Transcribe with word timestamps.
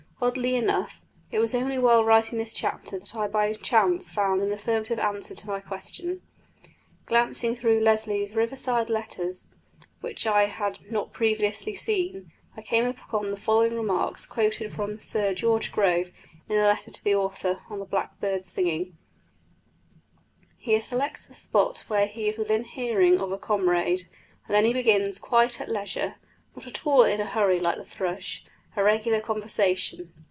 Oddly 0.23 0.55
enough, 0.55 1.01
it 1.31 1.39
was 1.39 1.55
only 1.55 1.79
while 1.79 2.05
writing 2.05 2.37
this 2.37 2.53
chapter 2.53 2.99
that 2.99 3.15
I 3.15 3.27
by 3.27 3.51
chance 3.53 4.07
found 4.07 4.43
an 4.43 4.51
affirmative 4.51 4.99
answer 4.99 5.33
to 5.33 5.47
my 5.47 5.59
question. 5.59 6.21
Glancing 7.07 7.55
through 7.55 7.79
Leslie's 7.79 8.35
Riverside 8.35 8.87
Letters, 8.91 9.47
which 10.01 10.27
I 10.27 10.43
had 10.43 10.77
not 10.91 11.11
previously 11.11 11.73
seen, 11.73 12.31
I 12.55 12.61
came 12.61 12.85
upon 12.85 13.31
the 13.31 13.35
following 13.37 13.73
remarks, 13.73 14.27
quoted 14.27 14.71
from 14.71 15.01
Sir 15.01 15.33
George 15.33 15.71
Grove, 15.71 16.11
in 16.47 16.55
a 16.57 16.67
letter 16.67 16.91
to 16.91 17.03
the 17.03 17.15
author, 17.15 17.61
on 17.67 17.79
the 17.79 17.85
blackbird's 17.85 18.47
singing: 18.47 18.95
"He 20.59 20.79
selects 20.81 21.31
a 21.31 21.33
spot 21.33 21.83
where 21.87 22.05
he 22.05 22.27
is 22.27 22.37
within 22.37 22.65
hearing 22.65 23.19
of 23.19 23.31
a 23.31 23.39
comrade, 23.39 24.03
and 24.45 24.53
then 24.53 24.65
he 24.65 24.73
begins 24.73 25.17
quite 25.17 25.59
at 25.59 25.67
leisure 25.67 26.17
(not 26.55 26.85
all 26.85 27.01
in 27.05 27.19
a 27.19 27.25
hurry 27.25 27.59
like 27.59 27.77
the 27.77 27.83
thrush) 27.85 28.45
a 28.77 28.81
regular 28.81 29.19
conversation. 29.19 30.13